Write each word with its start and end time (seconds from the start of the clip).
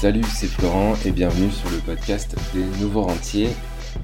Salut, 0.00 0.22
c'est 0.22 0.46
Florent 0.46 0.94
et 1.04 1.10
bienvenue 1.10 1.50
sur 1.50 1.68
le 1.70 1.78
podcast 1.78 2.36
des 2.54 2.62
nouveaux 2.80 3.02
rentiers. 3.02 3.48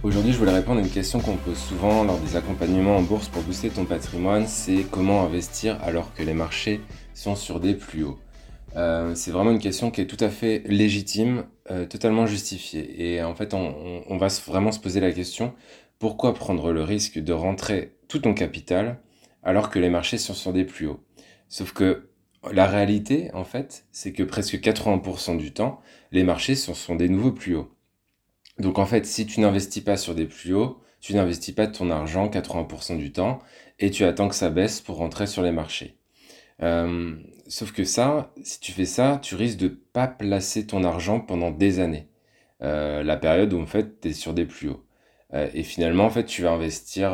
Aujourd'hui, 0.02 0.32
je 0.32 0.38
voulais 0.38 0.50
répondre 0.50 0.80
à 0.80 0.82
une 0.82 0.90
question 0.90 1.20
qu'on 1.20 1.36
pose 1.36 1.56
souvent 1.56 2.02
lors 2.02 2.18
des 2.18 2.34
accompagnements 2.34 2.96
en 2.96 3.02
bourse 3.02 3.28
pour 3.28 3.42
booster 3.42 3.68
ton 3.68 3.84
patrimoine, 3.84 4.48
c'est 4.48 4.84
comment 4.90 5.22
investir 5.22 5.80
alors 5.84 6.12
que 6.12 6.24
les 6.24 6.34
marchés 6.34 6.80
sont 7.14 7.36
sur 7.36 7.60
des 7.60 7.74
plus 7.74 8.02
hauts. 8.02 8.18
Euh, 8.74 9.14
c'est 9.14 9.30
vraiment 9.30 9.52
une 9.52 9.60
question 9.60 9.92
qui 9.92 10.00
est 10.00 10.08
tout 10.08 10.16
à 10.18 10.30
fait 10.30 10.64
légitime, 10.66 11.44
euh, 11.70 11.86
totalement 11.86 12.26
justifiée. 12.26 13.14
Et 13.14 13.22
en 13.22 13.36
fait, 13.36 13.54
on, 13.54 14.02
on, 14.08 14.16
va 14.16 14.26
vraiment 14.48 14.72
se 14.72 14.80
poser 14.80 14.98
la 14.98 15.12
question, 15.12 15.54
pourquoi 16.00 16.34
prendre 16.34 16.72
le 16.72 16.82
risque 16.82 17.20
de 17.20 17.32
rentrer 17.32 17.94
tout 18.08 18.18
ton 18.18 18.34
capital 18.34 18.98
alors 19.44 19.70
que 19.70 19.78
les 19.78 19.90
marchés 19.90 20.18
sont 20.18 20.34
sur 20.34 20.52
des 20.52 20.64
plus 20.64 20.88
hauts? 20.88 20.98
Sauf 21.48 21.72
que 21.72 22.08
la 22.52 22.66
réalité, 22.66 23.30
en 23.34 23.44
fait, 23.44 23.86
c'est 23.92 24.12
que 24.12 24.22
presque 24.22 24.56
80% 24.56 25.36
du 25.36 25.52
temps, 25.52 25.80
les 26.12 26.24
marchés 26.24 26.54
sont, 26.54 26.94
des 26.94 27.08
nouveaux 27.08 27.32
plus 27.32 27.56
hauts. 27.56 27.70
Donc 28.58 28.78
en 28.78 28.86
fait, 28.86 29.06
si 29.06 29.26
tu 29.26 29.40
n'investis 29.40 29.82
pas 29.82 29.96
sur 29.96 30.14
des 30.14 30.26
plus 30.26 30.54
hauts, 30.54 30.80
tu 31.00 31.14
n'investis 31.14 31.54
pas 31.54 31.66
ton 31.66 31.90
argent 31.90 32.28
80% 32.28 32.96
du 32.96 33.12
temps 33.12 33.40
et 33.78 33.90
tu 33.90 34.04
attends 34.04 34.28
que 34.28 34.34
ça 34.34 34.50
baisse 34.50 34.80
pour 34.80 34.96
rentrer 34.96 35.26
sur 35.26 35.42
les 35.42 35.52
marchés. 35.52 35.96
Euh, 36.62 37.16
sauf 37.48 37.72
que 37.72 37.84
ça, 37.84 38.32
si 38.42 38.60
tu 38.60 38.72
fais 38.72 38.84
ça, 38.84 39.18
tu 39.22 39.34
risques 39.34 39.58
de 39.58 39.68
pas 39.68 40.06
placer 40.06 40.66
ton 40.66 40.84
argent 40.84 41.20
pendant 41.20 41.50
des 41.50 41.80
années. 41.80 42.08
Euh, 42.62 43.02
la 43.02 43.16
période 43.16 43.52
où 43.52 43.60
en 43.60 43.66
fait 43.66 44.00
tu 44.00 44.08
es 44.08 44.12
sur 44.12 44.34
des 44.34 44.46
plus 44.46 44.68
hauts. 44.68 44.84
Euh, 45.32 45.48
et 45.52 45.64
finalement, 45.64 46.04
en 46.04 46.10
fait, 46.10 46.24
tu 46.24 46.42
vas 46.42 46.52
investir 46.52 47.12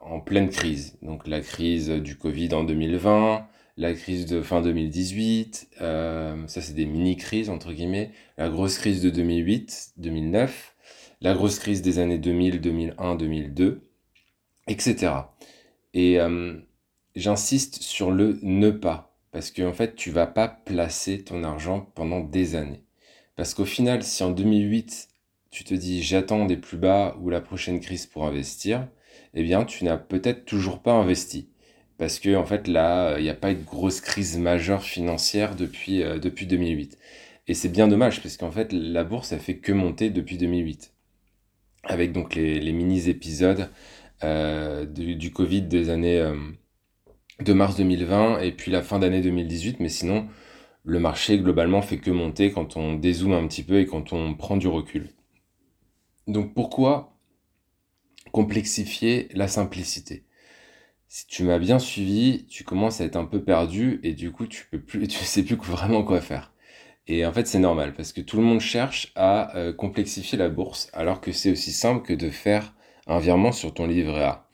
en 0.00 0.20
pleine 0.20 0.50
crise. 0.50 0.98
Donc 1.02 1.26
la 1.26 1.40
crise 1.40 1.88
du 1.88 2.16
Covid 2.16 2.52
en 2.54 2.64
2020, 2.64 3.46
la 3.80 3.94
crise 3.94 4.26
de 4.26 4.42
fin 4.42 4.60
2018, 4.60 5.70
euh, 5.80 6.46
ça 6.48 6.60
c'est 6.60 6.74
des 6.74 6.84
mini-crises 6.84 7.48
entre 7.48 7.72
guillemets, 7.72 8.10
la 8.36 8.50
grosse 8.50 8.76
crise 8.76 9.00
de 9.00 9.08
2008, 9.08 9.94
2009, 9.96 10.76
la 11.22 11.32
grosse 11.32 11.58
crise 11.58 11.80
des 11.80 11.98
années 11.98 12.18
2000, 12.18 12.60
2001, 12.60 13.14
2002, 13.14 13.80
etc. 14.66 15.12
Et 15.94 16.20
euh, 16.20 16.58
j'insiste 17.16 17.82
sur 17.82 18.10
le 18.10 18.38
ne 18.42 18.70
pas, 18.70 19.16
parce 19.32 19.50
qu'en 19.50 19.68
en 19.68 19.72
fait 19.72 19.96
tu 19.96 20.10
vas 20.10 20.26
pas 20.26 20.48
placer 20.48 21.24
ton 21.24 21.42
argent 21.42 21.90
pendant 21.94 22.20
des 22.20 22.56
années. 22.56 22.84
Parce 23.34 23.54
qu'au 23.54 23.64
final, 23.64 24.02
si 24.02 24.22
en 24.22 24.30
2008 24.30 25.08
tu 25.50 25.64
te 25.64 25.72
dis 25.72 26.02
j'attends 26.02 26.44
des 26.44 26.58
plus 26.58 26.76
bas 26.76 27.16
ou 27.22 27.30
la 27.30 27.40
prochaine 27.40 27.80
crise 27.80 28.04
pour 28.04 28.26
investir, 28.26 28.86
eh 29.32 29.42
bien 29.42 29.64
tu 29.64 29.84
n'as 29.84 29.96
peut-être 29.96 30.44
toujours 30.44 30.82
pas 30.82 30.92
investi 30.92 31.48
parce 32.00 32.18
que 32.18 32.34
en 32.34 32.46
fait 32.46 32.66
là, 32.66 33.18
il 33.18 33.24
n'y 33.24 33.28
a 33.28 33.34
pas 33.34 33.52
eu 33.52 33.56
de 33.56 33.62
grosse 33.62 34.00
crise 34.00 34.38
majeure 34.38 34.82
financière 34.82 35.54
depuis, 35.54 36.02
euh, 36.02 36.18
depuis 36.18 36.46
2008. 36.46 36.96
Et 37.46 37.52
c'est 37.52 37.68
bien 37.68 37.88
dommage 37.88 38.22
parce 38.22 38.38
qu'en 38.38 38.50
fait 38.50 38.72
la 38.72 39.04
bourse 39.04 39.34
a 39.34 39.38
fait 39.38 39.58
que 39.58 39.70
monter 39.70 40.08
depuis 40.08 40.38
2008. 40.38 40.94
Avec 41.84 42.12
donc 42.12 42.34
les, 42.36 42.72
mini-épisodes 42.72 43.68
euh, 44.24 44.86
du, 44.86 45.30
Covid 45.30 45.62
des 45.62 45.90
années 45.90 46.18
euh, 46.18 46.34
de 47.40 47.52
mars 47.52 47.76
2020 47.76 48.40
et 48.40 48.52
puis 48.52 48.70
la 48.72 48.82
fin 48.82 48.98
d'année 48.98 49.20
2018. 49.20 49.80
Mais 49.80 49.90
sinon, 49.90 50.26
le 50.84 51.00
marché 51.00 51.38
globalement 51.38 51.82
fait 51.82 51.98
que 51.98 52.10
monter 52.10 52.50
quand 52.50 52.78
on 52.78 52.94
dézoome 52.94 53.34
un 53.34 53.46
petit 53.46 53.62
peu 53.62 53.78
et 53.78 53.84
quand 53.86 54.14
on 54.14 54.34
prend 54.34 54.56
du 54.56 54.68
recul. 54.68 55.10
Donc 56.26 56.54
pourquoi 56.54 57.18
complexifier 58.32 59.28
la 59.34 59.48
simplicité? 59.48 60.24
Si 61.10 61.26
tu 61.26 61.42
m'as 61.42 61.58
bien 61.58 61.80
suivi, 61.80 62.46
tu 62.46 62.62
commences 62.64 63.00
à 63.00 63.04
être 63.04 63.16
un 63.16 63.24
peu 63.24 63.42
perdu 63.42 64.00
et 64.04 64.14
du 64.14 64.30
coup 64.30 64.46
tu 64.46 64.66
peux 64.70 64.80
plus, 64.80 65.08
tu 65.08 65.18
sais 65.24 65.42
plus 65.42 65.56
vraiment 65.56 66.04
quoi 66.04 66.20
faire. 66.20 66.52
Et 67.08 67.26
en 67.26 67.32
fait 67.32 67.46
c'est 67.48 67.58
normal 67.58 67.94
parce 67.94 68.12
que 68.12 68.20
tout 68.20 68.36
le 68.36 68.44
monde 68.44 68.60
cherche 68.60 69.12
à 69.16 69.56
euh, 69.56 69.72
complexifier 69.72 70.38
la 70.38 70.48
bourse 70.48 70.88
alors 70.92 71.20
que 71.20 71.32
c'est 71.32 71.50
aussi 71.50 71.72
simple 71.72 72.02
que 72.06 72.12
de 72.14 72.30
faire 72.30 72.74
un 73.08 73.18
virement 73.18 73.52
sur 73.52 73.74
ton 73.74 73.86
livret 73.86 74.22
A. 74.22 74.48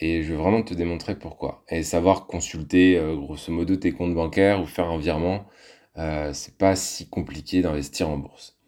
Et 0.00 0.22
je 0.22 0.32
vais 0.32 0.38
vraiment 0.38 0.62
te 0.62 0.74
démontrer 0.74 1.18
pourquoi. 1.18 1.64
Et 1.70 1.82
savoir 1.82 2.26
consulter 2.26 2.98
euh, 2.98 3.16
grosso 3.16 3.52
modo 3.52 3.76
tes 3.76 3.92
comptes 3.92 4.14
bancaires 4.14 4.60
ou 4.62 4.66
faire 4.66 4.90
un 4.90 4.98
virement, 4.98 5.46
euh, 5.98 6.32
c'est 6.34 6.58
pas 6.58 6.76
si 6.76 7.08
compliqué 7.08 7.62
d'investir 7.62 8.10
en 8.10 8.18
bourse. 8.18 8.58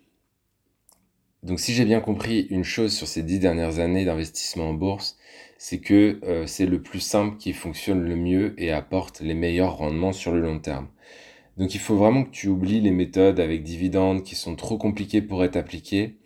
Donc 1.47 1.61
si 1.61 1.75
j'ai 1.75 1.85
bien 1.85 2.01
compris 2.01 2.49
une 2.51 2.65
chose 2.65 2.93
sur 2.93 3.07
ces 3.07 3.23
dix 3.23 3.39
dernières 3.39 3.79
années 3.79 4.05
d'investissement 4.05 4.71
en 4.71 4.75
bourse, 4.75 5.17
c'est 5.59 5.79
que 5.79 6.19
euh, 6.25 6.47
c'est 6.47 6.67
le 6.67 6.83
plus 6.83 6.99
simple 7.01 7.37
qui 7.37 7.53
fonctionne 7.53 8.03
le 8.03 8.17
mieux 8.17 8.55
et 8.59 8.73
apporte 8.73 9.21
les 9.21 9.35
meilleurs 9.35 9.77
rendements 9.77 10.13
sur 10.13 10.33
le 10.33 10.41
long 10.41 10.59
terme. 10.59 10.89
Donc 11.57 11.75
il 11.75 11.81
faut 11.81 11.97
vraiment 11.97 12.25
que 12.25 12.31
tu 12.31 12.49
oublies 12.49 12.81
les 12.81 12.91
méthodes 12.91 13.39
avec 13.39 13.63
dividendes 13.63 14.25
qui 14.25 14.35
sont 14.35 14.57
trop 14.57 14.77
compliquées 14.77 15.23
pour 15.23 15.45
être 15.45 15.57
appliquées. 15.57 16.17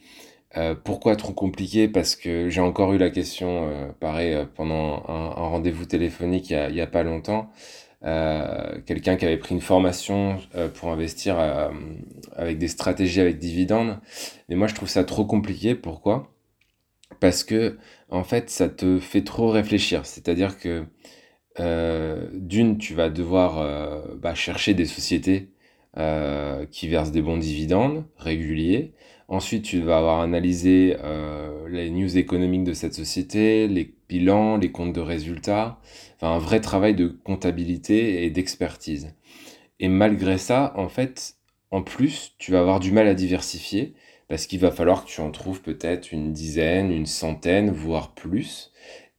Euh, 0.57 0.75
pourquoi 0.75 1.17
trop 1.17 1.33
compliquées? 1.33 1.87
Parce 1.87 2.17
que 2.17 2.49
j'ai 2.49 2.61
encore 2.61 2.93
eu 2.95 2.99
la 2.99 3.11
question, 3.11 3.69
euh, 3.69 3.93
pareil, 4.01 4.35
euh, 4.35 4.45
pendant 4.47 5.05
un, 5.09 5.29
rendez-vous 5.31 5.85
téléphonique 5.85 6.51
il 6.51 6.55
y 6.55 6.57
a, 6.57 6.69
il 6.71 6.75
y 6.77 6.81
a 6.81 6.87
pas 6.89 7.03
longtemps. 7.05 7.51
Euh, 8.03 8.81
quelqu'un 8.87 9.17
qui 9.17 9.27
avait 9.27 9.37
pris 9.37 9.55
une 9.55 9.61
formation 9.61 10.39
pour 10.75 10.91
investir 10.91 11.39
avec 12.37 12.59
des 12.59 12.69
stratégies 12.69 13.21
avec 13.21 13.39
dividendes. 13.39 13.99
Mais 14.49 14.57
moi, 14.57 14.67
je 14.67 14.75
trouve 14.75 14.89
ça 14.89 15.05
trop 15.05 15.25
compliqué. 15.25 15.75
Pourquoi? 15.75 16.33
Parce 17.21 17.45
que 17.45 17.77
en 18.09 18.25
fait 18.25 18.51
ça 18.51 18.69
te 18.69 18.99
fait 18.99 19.23
trop 19.25 19.51
réfléchir. 19.51 20.07
C'est-à-dire 20.07 20.59
que 20.59 20.87
euh, 21.59 22.29
d'une, 22.33 22.79
tu 22.79 22.95
vas 22.95 23.11
devoir 23.11 23.59
euh, 23.59 24.15
bah, 24.17 24.35
chercher 24.35 24.75
des 24.75 24.87
sociétés 24.87 25.51
euh, 25.99 26.65
qui 26.71 26.89
versent 26.89 27.13
des 27.13 27.23
bons 27.23 27.39
dividendes 27.39 28.05
réguliers. 28.17 28.95
Ensuite, 29.29 29.65
tu 29.65 29.81
vas 29.81 29.99
avoir 29.99 30.21
analysé 30.21 30.97
les 31.69 31.91
news 31.91 32.19
économiques 32.19 32.65
de 32.65 32.73
cette 32.73 32.95
société, 32.95 33.69
les 33.69 33.95
bilans, 34.11 34.57
les 34.57 34.73
comptes 34.73 34.93
de 34.95 35.01
résultats, 35.01 35.79
enfin 36.17 36.35
un 36.35 36.39
vrai 36.39 36.61
travail 36.61 36.95
de 36.95 37.07
comptabilité 37.07 38.25
et 38.25 38.31
d'expertise. 38.31 39.15
Et 39.79 39.89
malgré 39.89 40.37
ça, 40.37 40.73
en 40.77 40.89
fait, 40.89 41.37
en 41.71 41.83
plus, 41.83 42.35
tu 42.39 42.51
vas 42.53 42.61
avoir 42.61 42.81
du 42.81 42.93
mal 42.93 43.07
à 43.07 43.15
diversifier 43.15 43.95
parce 44.29 44.47
qu'il 44.47 44.61
va 44.61 44.71
falloir 44.71 45.05
que 45.05 45.11
tu 45.11 45.21
en 45.21 45.31
trouves 45.31 45.63
peut-être 45.63 46.13
une 46.13 46.33
dizaine, 46.33 46.93
une 46.93 47.07
centaine, 47.07 47.71
voire 47.71 48.15
plus. 48.15 48.73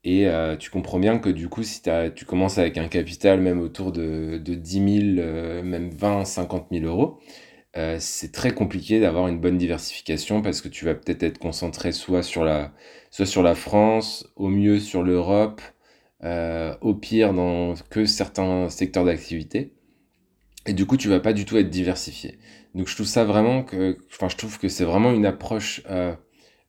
Et 0.04 0.28
euh, 0.28 0.58
tu 0.58 0.70
comprends 0.72 1.00
bien 1.00 1.20
que 1.20 1.30
du 1.30 1.48
coup, 1.50 1.64
si 1.64 1.82
tu 2.16 2.26
commences 2.26 2.58
avec 2.58 2.78
un 2.78 2.88
capital 2.88 3.40
même 3.40 3.62
autour 3.62 3.92
de, 3.92 4.38
de 4.44 4.56
10 4.56 5.16
000, 5.16 5.28
euh, 5.28 5.64
même 5.64 5.90
20, 5.92 6.26
50 6.26 6.68
000 6.72 6.86
euros, 6.86 7.20
euh, 7.78 7.98
c'est 8.00 8.32
très 8.32 8.54
compliqué 8.54 9.00
d'avoir 9.00 9.28
une 9.28 9.40
bonne 9.40 9.58
diversification 9.58 10.42
parce 10.42 10.62
que 10.62 10.68
tu 10.68 10.86
vas 10.86 10.96
peut-être 10.96 11.24
être 11.24 11.38
concentré 11.40 11.92
soit 11.92 12.24
sur 12.24 12.44
la, 12.44 12.74
soit 13.12 13.26
sur 13.26 13.44
la 13.44 13.56
France, 13.56 14.28
au 14.36 14.50
mieux 14.50 14.80
sur 14.80 15.04
l'Europe, 15.04 15.62
au 16.82 16.94
pire 16.94 17.34
dans 17.34 17.74
que 17.90 18.06
certains 18.06 18.70
secteurs 18.70 19.06
d'activité. 19.06 19.74
Et 20.68 20.74
du 20.74 20.86
coup, 20.86 20.98
tu 20.98 21.08
vas 21.10 21.20
pas 21.20 21.34
du 21.34 21.46
tout 21.46 21.58
être 21.58 21.70
diversifié. 21.70 22.38
Donc 22.76 22.88
je 22.88 22.96
trouve 22.96 23.08
ça 23.08 23.26
vraiment 23.26 23.64
que, 23.64 23.98
enfin 24.12 24.30
je 24.30 24.38
trouve 24.38 24.60
que 24.60 24.70
c'est 24.70 24.86
vraiment 24.86 25.12
une 25.12 25.26
approche 25.26 25.82
euh, 25.90 26.16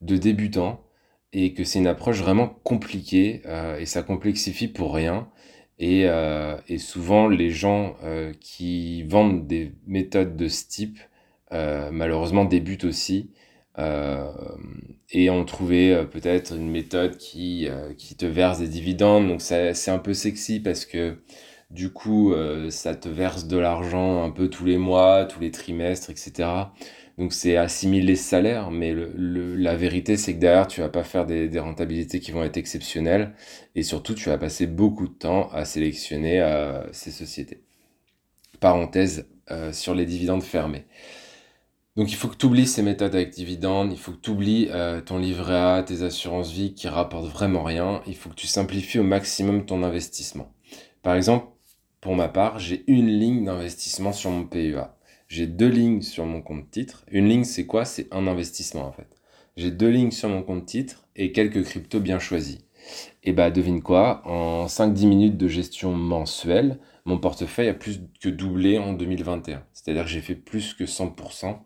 de 0.01 0.17
débutant 0.17 0.85
et 1.33 1.55
que 1.55 1.65
c'est 1.65 1.79
une 1.79 1.87
approche 1.87 2.19
vraiment 2.21 2.49
compliquée 2.49 3.43
euh, 3.47 3.79
et 3.79 3.87
ça 3.87 4.03
complexifie 4.03 4.69
pour 4.69 4.95
rien. 4.95 5.29
Et, 5.79 6.05
euh, 6.07 6.57
et 6.69 6.79
souvent 6.79 7.29
les 7.29 7.51
gens 7.51 7.97
euh, 8.05 8.33
qui 8.41 9.03
vendent 9.05 9.47
des 9.47 9.73
méthodes 9.87 10.37
de 10.37 10.49
ce 10.49 10.69
type 10.69 10.99
euh, 11.53 11.91
malheureusement 11.91 12.45
débutent 12.45 12.85
aussi 12.85 13.31
et 15.11 15.31
ont 15.31 15.45
trouvé 15.47 16.05
peut-être 16.11 16.55
une 16.55 16.71
méthode 16.71 17.17
qui, 17.17 17.69
qui 17.97 18.17
te 18.17 18.27
verse 18.27 18.59
des 18.59 18.69
dividendes. 18.69 19.29
Donc 19.29 19.41
c'est 19.41 19.89
un 19.89 19.99
peu 19.99 20.13
sexy 20.13 20.61
parce 20.61 20.85
que 20.85 21.17
du 21.71 21.91
coup, 21.91 22.35
ça 22.69 22.95
te 22.95 23.09
verse 23.09 23.47
de 23.47 23.57
l'argent 23.57 24.23
un 24.25 24.31
peu 24.31 24.51
tous 24.51 24.67
les 24.67 24.77
mois, 24.77 25.25
tous 25.25 25.41
les 25.41 25.51
trimestres, 25.51 26.11
etc. 26.11 26.51
Donc 27.19 27.33
c'est 27.33 27.57
assimiler 27.57 28.17
salaire, 28.17 28.71
mais 28.71 28.95
la 28.95 29.77
vérité 29.77 30.17
c'est 30.17 30.35
que 30.35 30.39
derrière 30.39 30.67
tu 30.67 30.81
vas 30.81 30.89
pas 30.89 31.05
faire 31.05 31.27
des, 31.27 31.59
rentabilités 31.59 32.21
qui 32.21 32.31
vont 32.31 32.43
être 32.43 32.57
exceptionnelles 32.57 33.35
et 33.75 33.83
surtout 33.83 34.15
tu 34.15 34.29
vas 34.29 34.39
passer 34.39 34.67
beaucoup 34.67 35.07
de 35.07 35.13
temps 35.13 35.51
à 35.51 35.65
sélectionner 35.65 36.41
euh, 36.41 36.83
ces 36.93 37.11
sociétés. 37.11 37.63
Parenthèse 38.61 39.29
euh, 39.51 39.73
sur 39.73 39.95
les 39.95 40.07
dividendes 40.07 40.43
fermés. 40.43 40.87
Donc 41.97 42.11
il 42.11 42.15
faut 42.17 42.29
que 42.29 42.37
tu 42.37 42.47
oublies 42.47 42.67
ces 42.67 42.83
méthodes 42.83 43.15
avec 43.15 43.31
dividendes, 43.31 43.93
il 43.93 43.99
faut 43.99 44.13
que 44.13 44.21
tu 44.21 44.31
oublies 44.31 44.71
ton 45.05 45.19
livret 45.19 45.57
A, 45.57 45.83
tes 45.83 46.03
assurances 46.03 46.51
vie 46.51 46.73
qui 46.73 46.89
rapportent 46.89 47.31
vraiment 47.31 47.63
rien, 47.63 48.01
il 48.07 48.17
faut 48.17 48.31
que 48.31 48.35
tu 48.35 48.47
simplifies 48.47 48.99
au 48.99 49.03
maximum 49.03 49.67
ton 49.67 49.83
investissement. 49.83 50.55
Par 51.03 51.15
exemple, 51.17 51.49
pour 52.01 52.17
ma 52.17 52.29
part, 52.29 52.59
j'ai 52.59 52.85
une 52.89 53.07
ligne 53.07 53.45
d'investissement 53.45 54.13
sur 54.13 54.31
mon 54.31 54.45
PEA. 54.45 54.97
J'ai 55.33 55.47
deux 55.47 55.69
lignes 55.69 56.03
sur 56.03 56.27
mon 56.27 56.43
compte 56.43 56.71
titre. 56.71 57.07
Une 57.11 57.27
ligne, 57.27 57.45
c'est 57.45 57.65
quoi? 57.65 57.87
C'est 57.87 58.13
un 58.13 58.27
investissement 58.27 58.83
en 58.83 58.93
fait. 58.93 59.09
J'ai 59.57 59.71
deux 59.71 59.89
lignes 59.89 60.11
sur 60.11 60.29
mon 60.29 60.43
compte 60.43 60.67
titre 60.67 61.09
et 61.17 61.33
quelques 61.33 61.65
cryptos 61.65 62.01
bien 62.01 62.19
choisis. 62.19 62.59
Et 63.25 63.33
bah 63.33 63.51
devine 63.51 63.81
quoi, 63.81 64.21
en 64.29 64.67
5-10 64.67 65.07
minutes 65.07 65.39
de 65.39 65.49
gestion 65.49 65.95
mensuelle, 65.95 66.79
mon 67.07 67.17
portefeuille 67.17 67.69
a 67.69 67.73
plus 67.73 68.03
que 68.21 68.29
doublé 68.29 68.77
en 68.77 68.93
2021. 68.93 69.65
C'est-à-dire 69.73 70.05
que 70.05 70.11
j'ai 70.11 70.21
fait 70.21 70.35
plus 70.35 70.75
que 70.75 70.85
100% 70.85 71.57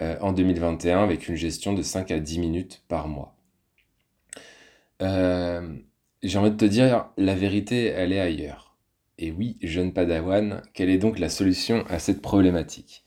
en 0.00 0.32
2021 0.32 1.04
avec 1.04 1.28
une 1.28 1.36
gestion 1.36 1.74
de 1.74 1.82
5 1.82 2.10
à 2.12 2.18
10 2.18 2.38
minutes 2.38 2.82
par 2.88 3.08
mois. 3.08 3.36
J'ai 5.00 6.38
envie 6.38 6.50
de 6.50 6.56
te 6.56 6.64
dire, 6.64 7.10
la 7.18 7.34
vérité, 7.34 7.88
elle 7.88 8.14
est 8.14 8.20
ailleurs. 8.20 8.71
Et 9.22 9.30
oui, 9.30 9.56
jeune 9.62 9.92
padawan, 9.92 10.62
quelle 10.74 10.90
est 10.90 10.98
donc 10.98 11.20
la 11.20 11.28
solution 11.28 11.84
à 11.88 12.00
cette 12.00 12.20
problématique? 12.20 13.04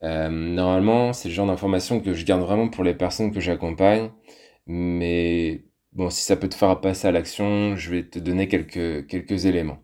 Normalement, 0.00 1.12
c'est 1.12 1.28
le 1.28 1.34
genre 1.34 1.48
d'information 1.48 2.00
que 2.00 2.14
je 2.14 2.24
garde 2.24 2.42
vraiment 2.42 2.68
pour 2.68 2.84
les 2.84 2.94
personnes 2.94 3.32
que 3.32 3.40
j'accompagne, 3.40 4.10
mais 4.66 5.64
bon, 5.92 6.08
si 6.08 6.22
ça 6.22 6.36
peut 6.36 6.48
te 6.48 6.54
faire 6.54 6.80
passer 6.80 7.08
à 7.08 7.12
l'action, 7.12 7.76
je 7.76 7.90
vais 7.90 8.04
te 8.04 8.20
donner 8.20 8.46
quelques, 8.46 9.08
quelques 9.08 9.46
éléments. 9.46 9.78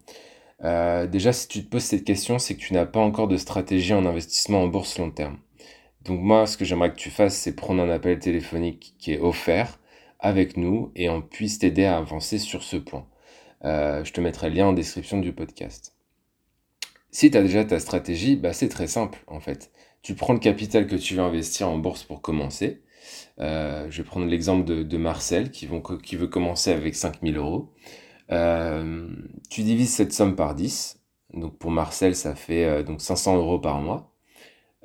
Euh, 0.64 1.08
déjà, 1.08 1.32
si 1.32 1.49
tu 1.49 1.64
te 1.64 1.70
poses 1.70 1.82
cette 1.82 2.05
question, 2.05 2.38
c'est 2.38 2.55
que 2.55 2.61
tu 2.61 2.75
n'as 2.75 2.87
pas 2.87 3.00
encore 3.00 3.26
de 3.26 3.37
stratégie 3.37 3.94
en 3.94 4.06
investissement 4.06 4.62
en 4.62 4.69
bourse 4.69 4.99
long 4.99 5.11
terme. 5.11 5.38
Donc 6.02 6.20
moi, 6.20 6.46
ce 6.46 6.56
que 6.56 6.64
j'aimerais 6.64 6.93
que 6.93 6.96
tu 6.99 7.11
fasses, 7.11 7.37
c'est 7.37 7.56
prendre 7.56 7.82
un 7.82 7.90
appel 7.90 8.20
téléphonique 8.20 8.94
qui 8.99 9.14
est 9.14 9.20
offert 9.20 9.81
avec 10.20 10.56
nous 10.56 10.93
et 10.94 11.08
on 11.08 11.23
puisse 11.23 11.58
t'aider 11.58 11.87
à 11.87 11.99
avancer 11.99 12.38
sur 12.38 12.62
ce 12.62 12.76
point. 12.76 13.06
Euh, 13.64 14.03
je 14.05 14.12
te 14.12 14.20
mettrai 14.20 14.50
le 14.50 14.56
lien 14.56 14.67
en 14.67 14.73
description 14.73 15.19
du 15.19 15.32
podcast. 15.32 15.97
Si 17.11 17.31
tu 17.31 17.37
as 17.37 17.43
déjà 17.43 17.64
ta 17.64 17.79
stratégie, 17.79 18.37
bah 18.37 18.53
c'est 18.53 18.69
très 18.69 18.87
simple 18.87 19.23
en 19.26 19.41
fait. 19.41 19.70
Tu 20.03 20.14
prends 20.14 20.32
le 20.32 20.38
capital 20.38 20.87
que 20.87 20.97
tu 20.97 21.14
veux 21.14 21.23
investir 21.23 21.69
en 21.69 21.79
bourse 21.79 22.03
pour 22.03 22.23
commencer. 22.23 22.82
Euh, 23.41 23.87
je 23.91 24.03
vais 24.03 24.09
prendre 24.09 24.26
l'exemple 24.26 24.64
de, 24.64 24.97
Marcel 24.97 25.50
qui, 25.50 25.67
veut 25.67 26.26
commencer 26.26 26.73
avec 26.73 26.94
5000 26.94 27.37
euros. 27.37 27.73
Euh, 28.31 29.09
tu 29.50 29.62
divises 29.62 29.94
cette 29.94 30.12
somme 30.12 30.35
par 30.35 30.55
10. 30.55 31.00
Donc 31.35 31.59
pour 31.59 31.70
Marcel, 31.70 32.17
ça 32.17 32.35
fait 32.35 32.82
donc 32.85 33.00
500 33.00 33.37
euros 33.37 33.59
par 33.59 33.81
mois. 33.81 34.12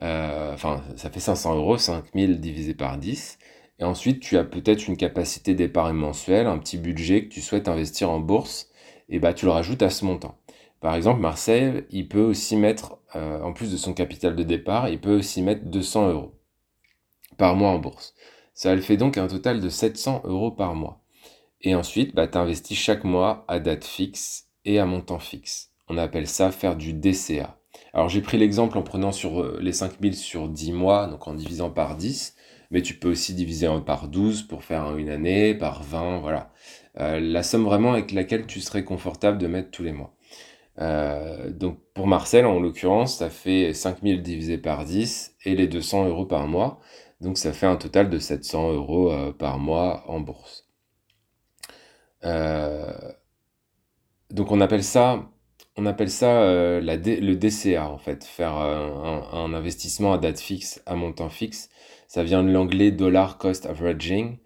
Enfin, 0.02 0.84
ça 0.98 1.10
fait 1.10 1.20
500 1.20 1.56
euros, 1.56 1.78
5000 1.78 2.40
divisé 2.40 2.74
par 2.74 2.98
10. 2.98 3.40
Et 3.80 3.84
ensuite, 3.84 4.20
tu 4.20 4.38
as 4.38 4.44
peut-être 4.44 4.88
une 4.88 4.98
capacité 4.98 5.54
d'épargne 5.54 5.96
mensuelle, 5.96 6.48
un 6.48 6.58
petit 6.58 6.78
budget 6.78 7.26
que 7.26 7.34
tu 7.34 7.42
souhaites 7.42 7.68
investir 7.68 8.10
en 8.10 8.20
bourse, 8.20 8.67
et 9.10 9.20
bah 9.20 9.34
tu 9.34 9.46
le 9.46 9.52
rajoutes 9.52 9.82
à 9.82 9.90
ce 9.90 10.06
montant. 10.06 10.38
Par 10.80 10.96
exemple, 10.96 11.22
Marcel, 11.22 11.86
il 11.90 12.08
peut 12.08 12.24
aussi 12.24 12.56
mettre, 12.56 13.00
en 13.14 13.52
plus 13.54 13.72
de 13.72 13.78
son 13.78 13.94
capital 13.94 14.36
de 14.36 14.44
départ, 14.44 14.90
il 14.90 15.02
peut 15.02 15.18
aussi 15.18 15.42
mettre 15.42 15.66
200 15.66 16.10
euros 16.10 16.34
par 17.38 17.56
mois 17.56 17.72
en 17.72 17.80
bourse. 17.80 18.14
Ça 18.54 18.76
le 18.76 18.82
fait 18.82 18.98
donc 18.98 19.18
un 19.18 19.28
total 19.28 19.60
de 19.60 19.70
700 19.70 20.22
euros 20.26 20.52
par 20.52 20.76
mois. 20.76 21.02
Et 21.62 21.74
ensuite, 21.74 22.14
bah, 22.14 22.28
tu 22.28 22.38
investis 22.38 22.78
chaque 22.78 23.04
mois 23.04 23.44
à 23.48 23.60
date 23.60 23.86
fixe 23.86 24.50
et 24.66 24.80
à 24.80 24.86
montant 24.86 25.20
fixe. 25.20 25.72
On 25.88 25.98
appelle 25.98 26.28
ça 26.28 26.52
faire 26.52 26.76
du 26.76 26.94
DCA. 26.94 27.58
Alors 27.94 28.10
j'ai 28.10 28.22
pris 28.22 28.38
l'exemple 28.38 28.78
en 28.78 28.84
prenant 28.84 29.12
sur 29.12 29.42
euh, 29.42 29.60
les 29.62 29.72
5000 29.72 30.16
sur 30.16 30.50
10 30.50 30.72
mois, 30.72 31.08
donc 31.08 31.28
en 31.28 31.34
divisant 31.34 31.70
par 31.70 31.96
10, 31.96 32.36
mais 32.72 32.82
tu 32.82 32.96
peux 32.96 33.10
aussi 33.10 33.34
diviser 33.34 33.68
par 33.86 34.08
12 34.08 34.44
pour 34.44 34.64
faire 34.64 34.98
une 34.98 35.10
année, 35.10 35.54
par 35.54 35.84
20, 35.84 36.20
voilà. 36.20 36.52
Euh, 37.00 37.20
la 37.20 37.44
somme 37.44 37.64
vraiment 37.64 37.94
avec 37.94 38.12
laquelle 38.12 38.46
tu 38.46 38.62
serais 38.62 38.84
confortable 38.84 39.38
de 39.38 39.48
mettre 39.48 39.72
tous 39.72 39.84
les 39.84 39.94
mois. 39.94 40.14
Euh, 40.80 41.50
donc 41.52 41.80
pour 41.94 42.08
Marcel, 42.08 42.46
en 42.46 42.60
l'occurrence, 42.60 43.18
ça 43.18 43.30
fait 43.30 43.74
5000 43.74 44.22
divisé 44.22 44.58
par 44.58 44.86
10 44.86 45.36
et 45.46 45.56
les 45.56 45.68
200 45.68 46.08
euros 46.08 46.26
par 46.26 46.48
mois. 46.48 46.80
Donc 47.22 47.38
ça 47.38 47.54
fait 47.54 47.66
un 47.66 47.78
total 47.78 48.10
de 48.10 48.20
700 48.20 48.74
euros 48.74 49.12
par 49.40 49.58
mois 49.60 50.04
en 50.08 50.20
bourse. 50.20 50.68
Donc 54.32 54.52
on 54.52 54.62
appelle 54.62 54.84
ça, 54.84 55.30
on 55.78 55.86
appelle 55.86 56.10
ça 56.10 56.42
euh, 56.42 56.82
le 56.82 57.36
DCA 57.36 57.90
en 57.90 57.98
fait, 57.98 58.24
faire 58.24 58.58
euh, 58.58 59.22
un, 59.32 59.54
investissement 59.54 60.14
à 60.14 60.18
date 60.18 60.40
fixe, 60.40 60.82
à 60.86 60.96
montant 60.96 61.30
fixe. 61.30 61.70
Ça 62.08 62.24
vient 62.24 62.44
de 62.44 62.50
l'anglais 62.52 62.92
dollar 62.92 63.38
cost 63.38 63.66
averaging 63.66 64.38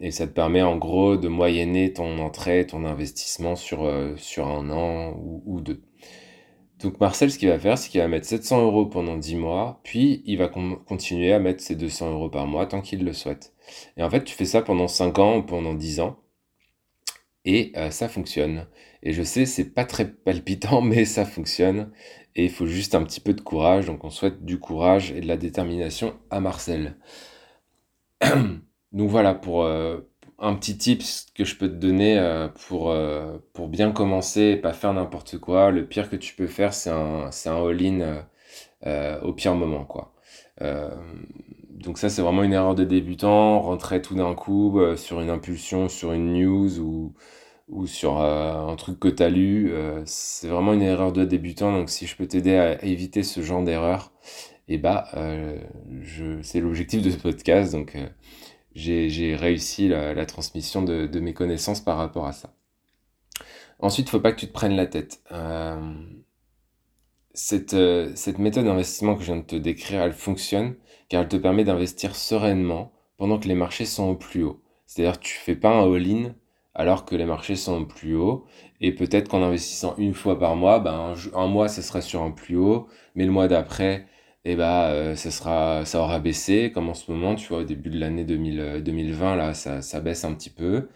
et 0.00 0.10
ça 0.10 0.26
te 0.26 0.32
permet 0.32 0.62
en 0.62 0.76
gros 0.78 1.18
de 1.18 1.28
moyenner 1.28 1.92
ton 1.92 2.18
entrée, 2.18 2.66
ton 2.66 2.86
investissement 2.86 3.56
sur, 3.56 3.92
sur 4.16 4.48
un 4.48 4.70
an 4.70 5.14
ou, 5.18 5.60
deux. 5.60 5.82
Donc 6.80 6.98
Marcel, 6.98 7.30
ce 7.30 7.38
qu'il 7.38 7.50
va 7.50 7.58
faire, 7.58 7.76
c'est 7.76 7.90
qu'il 7.90 8.00
va 8.00 8.08
mettre 8.08 8.26
700 8.26 8.62
euros 8.62 8.86
pendant 8.86 9.18
10 9.18 9.36
mois, 9.36 9.80
puis 9.84 10.22
il 10.24 10.38
va 10.38 10.48
continuer 10.48 11.34
à 11.34 11.40
mettre 11.40 11.62
ses 11.62 11.74
200 11.76 12.12
euros 12.12 12.30
par 12.30 12.46
mois 12.46 12.64
tant 12.64 12.80
qu'il 12.80 13.04
le 13.04 13.12
souhaite. 13.12 13.52
Et 13.98 14.02
en 14.02 14.08
fait, 14.08 14.24
tu 14.24 14.34
fais 14.34 14.46
ça 14.46 14.62
pendant 14.62 14.88
5 14.88 15.18
ans 15.18 15.36
ou 15.36 15.42
pendant 15.42 15.74
10 15.74 16.00
ans 16.00 16.16
et 17.44 17.72
euh, 17.76 17.90
ça 17.90 18.08
fonctionne. 18.08 18.66
Et 19.02 19.12
je 19.12 19.22
sais, 19.22 19.46
c'est 19.46 19.70
pas 19.74 19.84
très 19.84 20.10
palpitant, 20.10 20.80
mais 20.82 21.04
ça 21.04 21.24
fonctionne. 21.24 21.90
Et 22.36 22.44
il 22.44 22.50
faut 22.50 22.66
juste 22.66 22.94
un 22.94 23.04
petit 23.04 23.20
peu 23.20 23.34
de 23.34 23.40
courage. 23.40 23.86
Donc 23.86 24.04
on 24.04 24.10
souhaite 24.10 24.44
du 24.44 24.58
courage 24.58 25.12
et 25.12 25.20
de 25.20 25.26
la 25.26 25.36
détermination 25.36 26.14
à 26.30 26.40
Marcel. 26.40 26.96
donc 28.92 29.10
voilà 29.10 29.34
pour 29.34 29.64
euh, 29.64 30.00
un 30.38 30.54
petit 30.54 30.76
tips 30.78 31.26
que 31.34 31.44
je 31.44 31.56
peux 31.56 31.68
te 31.68 31.74
donner 31.74 32.18
euh, 32.18 32.48
pour, 32.48 33.68
bien 33.68 33.92
commencer 33.92 34.42
et 34.42 34.56
pas 34.56 34.72
faire 34.72 34.92
n'importe 34.94 35.38
quoi. 35.38 35.70
Le 35.70 35.86
pire 35.86 36.10
que 36.10 36.16
tu 36.16 36.34
peux 36.34 36.46
faire, 36.46 36.74
c'est 36.74 36.90
un, 36.90 37.30
un 37.46 37.68
all-in 37.68 38.26
au 39.22 39.32
pire 39.32 39.54
moment, 39.54 39.84
quoi. 39.84 40.14
Donc 41.74 41.98
ça, 41.98 42.08
c'est 42.08 42.22
vraiment 42.22 42.42
une 42.42 42.52
erreur 42.52 42.74
de 42.74 42.84
débutant. 42.84 43.60
Rentrer 43.60 44.00
tout 44.02 44.14
d'un 44.14 44.34
coup 44.34 44.80
sur 44.96 45.20
une 45.20 45.30
impulsion, 45.30 45.88
sur 45.88 46.12
une 46.12 46.32
news 46.34 46.78
ou 46.80 47.14
ou 47.68 47.86
sur 47.86 48.20
euh, 48.20 48.66
un 48.66 48.76
truc 48.76 49.00
que 49.00 49.08
tu 49.08 49.22
as 49.22 49.30
lu. 49.30 49.72
Euh, 49.72 50.02
c'est 50.06 50.48
vraiment 50.48 50.72
une 50.72 50.82
erreur 50.82 51.12
de 51.12 51.24
débutant, 51.24 51.72
donc 51.72 51.90
si 51.90 52.06
je 52.06 52.16
peux 52.16 52.26
t'aider 52.26 52.56
à 52.56 52.82
éviter 52.84 53.22
ce 53.22 53.42
genre 53.42 53.62
d'erreur, 53.62 54.12
et 54.68 54.74
eh 54.74 54.78
bah, 54.78 55.08
euh, 55.14 55.58
je, 56.00 56.40
c'est 56.42 56.60
l'objectif 56.60 57.02
de 57.02 57.10
ce 57.10 57.16
podcast, 57.18 57.72
donc 57.72 57.96
j'ai, 58.74 59.36
réussi 59.36 59.88
la, 59.88 60.26
transmission 60.26 60.82
de, 60.82 61.06
de, 61.06 61.20
mes 61.20 61.34
connaissances 61.34 61.80
par 61.80 61.98
rapport 61.98 62.26
à 62.26 62.32
ça. 62.32 62.54
Ensuite, 63.80 64.08
faut 64.08 64.20
pas 64.20 64.32
que 64.32 64.40
tu 64.40 64.46
te 64.46 64.52
prennes 64.52 64.76
la 64.76 64.86
tête. 64.86 65.22
cette, 67.34 67.76
cette 68.16 68.38
méthode 68.38 68.64
d'investissement 68.64 69.16
que 69.16 69.20
je 69.22 69.26
viens 69.26 69.36
de 69.36 69.46
te 69.46 69.56
décrire, 69.56 70.02
elle 70.02 70.12
fonctionne 70.12 70.76
car 71.14 71.22
elle 71.22 71.28
te 71.28 71.36
permet 71.36 71.62
d'investir 71.62 72.16
sereinement 72.16 72.90
pendant 73.18 73.38
que 73.38 73.46
les 73.46 73.54
marchés 73.54 73.84
sont 73.84 74.08
au 74.08 74.14
plus 74.16 74.42
haut. 74.42 74.60
C'est-à-dire 74.84 75.20
tu 75.20 75.34
fais 75.34 75.54
pas 75.54 75.68
un 75.68 75.94
all-in 75.94 76.34
alors 76.74 77.04
que 77.04 77.14
les 77.14 77.24
marchés 77.24 77.54
sont 77.54 77.84
plus 77.84 78.16
hauts. 78.16 78.46
Et 78.80 78.90
peut-être 78.92 79.28
qu'en 79.28 79.40
investissant 79.44 79.94
une 79.96 80.12
fois 80.12 80.40
par 80.40 80.56
mois, 80.56 80.80
ben, 80.80 81.14
un, 81.34 81.46
mois, 81.46 81.68
ce 81.68 81.82
sera 81.82 82.00
sur 82.00 82.22
un 82.22 82.32
plus 82.32 82.56
haut, 82.56 82.88
mais 83.14 83.26
le 83.26 83.30
mois 83.30 83.46
d'après, 83.46 84.06
eh 84.44 84.56
ben, 84.56 84.86
euh, 84.88 85.14
ça, 85.14 85.30
sera, 85.30 85.84
ça 85.84 86.00
aura 86.00 86.18
baissé, 86.18 86.72
comme 86.74 86.88
en 86.88 86.94
ce 86.94 87.12
moment, 87.12 87.36
tu 87.36 87.46
vois, 87.46 87.58
au 87.58 87.64
début 87.64 87.90
de 87.90 88.00
l'année 88.00 88.24
2020, 88.24 89.34
euh, 89.34 89.36
là, 89.36 89.54
ça, 89.54 89.82
ça 89.82 90.00
baisse 90.00 90.24
un 90.24 90.34
petit 90.34 90.50
peu. 90.50 90.88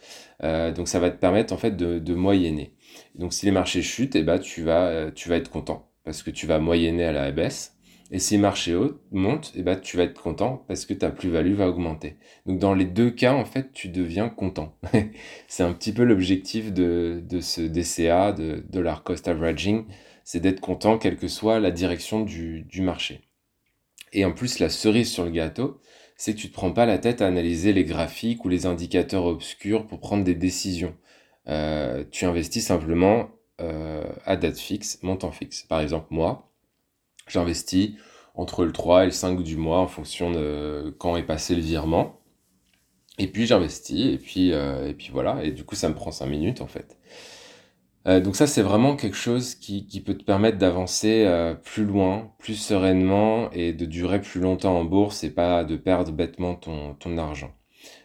Euh, 0.42 0.72
donc 0.72 0.88
ça 0.88 0.98
va 0.98 1.10
te 1.10 1.18
permettre, 1.20 1.52
en 1.52 1.58
fait, 1.58 1.76
de, 1.76 2.00
de 2.00 2.14
moyenner. 2.14 2.74
Donc 3.14 3.32
si 3.32 3.46
les 3.46 3.52
marchés 3.52 3.82
chutent, 3.82 4.16
eh 4.16 4.24
ben, 4.24 4.40
tu, 4.40 4.64
vas, 4.64 5.12
tu 5.12 5.28
vas 5.28 5.36
être 5.36 5.50
content, 5.50 5.88
parce 6.02 6.24
que 6.24 6.32
tu 6.32 6.48
vas 6.48 6.58
moyenner 6.58 7.04
à 7.04 7.12
la 7.12 7.30
baisse. 7.30 7.77
Et 8.10 8.18
si 8.18 8.36
le 8.36 8.42
marché 8.42 8.74
monte, 9.10 9.52
eh 9.54 9.62
ben, 9.62 9.78
tu 9.78 9.96
vas 9.98 10.04
être 10.04 10.20
content 10.20 10.64
parce 10.66 10.86
que 10.86 10.94
ta 10.94 11.10
plus-value 11.10 11.54
va 11.54 11.68
augmenter. 11.68 12.16
Donc 12.46 12.58
dans 12.58 12.72
les 12.72 12.86
deux 12.86 13.10
cas, 13.10 13.34
en 13.34 13.44
fait, 13.44 13.72
tu 13.72 13.88
deviens 13.88 14.30
content. 14.30 14.78
c'est 15.48 15.62
un 15.62 15.74
petit 15.74 15.92
peu 15.92 16.04
l'objectif 16.04 16.72
de, 16.72 17.22
de 17.28 17.40
ce 17.40 17.60
DCA, 17.60 18.32
de 18.32 18.64
Dollar 18.70 19.02
Cost 19.02 19.28
Averaging, 19.28 19.84
c'est 20.24 20.40
d'être 20.40 20.60
content 20.60 20.98
quelle 20.98 21.16
que 21.16 21.28
soit 21.28 21.60
la 21.60 21.70
direction 21.70 22.20
du, 22.20 22.62
du 22.62 22.80
marché. 22.80 23.20
Et 24.12 24.24
en 24.24 24.32
plus, 24.32 24.58
la 24.58 24.70
cerise 24.70 25.10
sur 25.10 25.24
le 25.24 25.30
gâteau, 25.30 25.80
c'est 26.16 26.34
que 26.34 26.40
tu 26.40 26.46
ne 26.46 26.50
te 26.50 26.54
prends 26.54 26.72
pas 26.72 26.86
la 26.86 26.98
tête 26.98 27.20
à 27.22 27.26
analyser 27.26 27.72
les 27.72 27.84
graphiques 27.84 28.44
ou 28.44 28.48
les 28.48 28.66
indicateurs 28.66 29.26
obscurs 29.26 29.86
pour 29.86 30.00
prendre 30.00 30.24
des 30.24 30.34
décisions. 30.34 30.94
Euh, 31.48 32.04
tu 32.10 32.24
investis 32.24 32.66
simplement 32.66 33.30
euh, 33.60 34.04
à 34.24 34.36
date 34.36 34.58
fixe, 34.58 34.98
montant 35.02 35.32
fixe. 35.32 35.62
Par 35.62 35.80
exemple, 35.80 36.06
moi, 36.10 36.47
J'investis 37.28 37.94
entre 38.34 38.64
le 38.64 38.72
3 38.72 39.02
et 39.02 39.06
le 39.06 39.12
5 39.12 39.42
du 39.42 39.56
mois 39.56 39.80
en 39.80 39.88
fonction 39.88 40.30
de 40.30 40.94
quand 40.98 41.16
est 41.16 41.24
passé 41.24 41.54
le 41.54 41.60
virement. 41.60 42.20
Et 43.18 43.26
puis 43.26 43.46
j'investis, 43.46 44.14
et 44.14 44.18
puis, 44.18 44.52
euh, 44.52 44.88
et 44.88 44.94
puis 44.94 45.10
voilà, 45.12 45.42
et 45.44 45.50
du 45.50 45.64
coup 45.64 45.74
ça 45.74 45.88
me 45.88 45.94
prend 45.94 46.12
5 46.12 46.26
minutes 46.26 46.60
en 46.60 46.68
fait. 46.68 46.96
Euh, 48.06 48.20
donc 48.20 48.36
ça 48.36 48.46
c'est 48.46 48.62
vraiment 48.62 48.94
quelque 48.94 49.16
chose 49.16 49.56
qui, 49.56 49.86
qui 49.86 50.00
peut 50.00 50.14
te 50.14 50.22
permettre 50.22 50.56
d'avancer 50.56 51.24
euh, 51.26 51.54
plus 51.54 51.84
loin, 51.84 52.32
plus 52.38 52.54
sereinement 52.54 53.50
et 53.50 53.72
de 53.72 53.84
durer 53.86 54.20
plus 54.20 54.40
longtemps 54.40 54.78
en 54.78 54.84
bourse 54.84 55.24
et 55.24 55.30
pas 55.30 55.64
de 55.64 55.76
perdre 55.76 56.12
bêtement 56.12 56.54
ton, 56.54 56.94
ton 56.94 57.18
argent. 57.18 57.52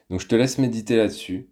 Donc 0.10 0.20
je 0.20 0.28
te 0.28 0.36
laisse 0.36 0.58
méditer 0.58 0.98
là-dessus. 0.98 1.50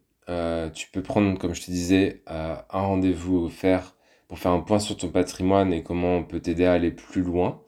tu 0.73 0.89
peux 0.91 1.03
prendre, 1.03 1.37
comme 1.37 1.53
je 1.53 1.61
te 1.61 1.71
disais, 1.71 2.23
un 2.27 2.63
rendez-vous 2.71 3.45
offert 3.45 3.95
pour 4.31 4.39
faire 4.39 4.53
un 4.53 4.61
point 4.61 4.79
sur 4.79 4.95
ton 4.95 5.09
patrimoine 5.09 5.73
et 5.73 5.83
comment 5.83 6.15
on 6.15 6.23
peut 6.23 6.39
t'aider 6.39 6.63
à 6.63 6.71
aller 6.71 6.91
plus 6.91 7.21
loin. 7.21 7.61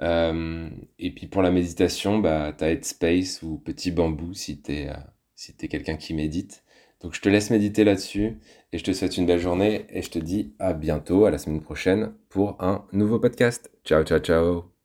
Euh, 0.00 0.70
et 0.98 1.14
puis 1.14 1.26
pour 1.26 1.42
la 1.42 1.50
méditation, 1.50 2.20
bah, 2.20 2.54
tu 2.56 2.64
as 2.64 2.70
Headspace 2.70 3.42
ou 3.42 3.58
Petit 3.58 3.90
Bambou 3.90 4.32
si 4.32 4.62
tu 4.62 4.72
es, 4.72 4.88
euh, 4.88 5.66
quelqu'un 5.68 5.98
qui 5.98 6.14
médite. 6.14 6.64
Donc 7.02 7.14
je 7.14 7.20
te 7.20 7.28
laisse 7.28 7.50
méditer 7.50 7.84
là-dessus 7.84 8.38
et 8.72 8.78
je 8.78 8.84
te 8.84 8.94
souhaite 8.94 9.18
une 9.18 9.26
belle 9.26 9.40
journée 9.40 9.84
et 9.90 10.00
je 10.00 10.10
te 10.10 10.18
dis 10.18 10.54
à 10.58 10.72
bientôt, 10.72 11.26
à 11.26 11.30
la 11.30 11.36
semaine 11.36 11.60
prochaine 11.60 12.14
pour 12.30 12.56
un 12.64 12.86
nouveau 12.92 13.18
podcast. 13.18 13.70
Ciao, 13.84 14.02
ciao, 14.02 14.18
ciao 14.18 14.75